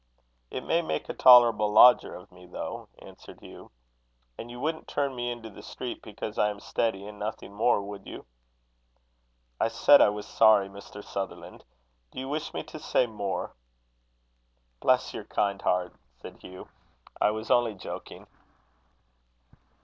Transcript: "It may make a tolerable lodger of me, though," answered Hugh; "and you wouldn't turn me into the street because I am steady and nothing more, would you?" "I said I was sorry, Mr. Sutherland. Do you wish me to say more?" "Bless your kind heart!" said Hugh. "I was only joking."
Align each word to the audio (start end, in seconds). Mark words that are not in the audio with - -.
"It 0.49 0.63
may 0.63 0.81
make 0.81 1.09
a 1.09 1.13
tolerable 1.13 1.71
lodger 1.71 2.15
of 2.15 2.31
me, 2.31 2.47
though," 2.47 2.87
answered 2.97 3.39
Hugh; 3.39 3.69
"and 4.35 4.49
you 4.49 4.59
wouldn't 4.59 4.87
turn 4.87 5.15
me 5.15 5.29
into 5.31 5.51
the 5.51 5.61
street 5.61 6.01
because 6.01 6.39
I 6.39 6.49
am 6.49 6.59
steady 6.59 7.05
and 7.05 7.19
nothing 7.19 7.53
more, 7.53 7.83
would 7.83 8.07
you?" 8.07 8.25
"I 9.59 9.67
said 9.67 10.01
I 10.01 10.09
was 10.09 10.25
sorry, 10.25 10.69
Mr. 10.69 11.03
Sutherland. 11.03 11.63
Do 12.09 12.19
you 12.19 12.27
wish 12.27 12.51
me 12.51 12.63
to 12.63 12.79
say 12.79 13.05
more?" 13.05 13.53
"Bless 14.79 15.13
your 15.13 15.25
kind 15.25 15.61
heart!" 15.61 15.93
said 16.19 16.37
Hugh. 16.41 16.67
"I 17.21 17.29
was 17.29 17.51
only 17.51 17.75
joking." 17.75 18.25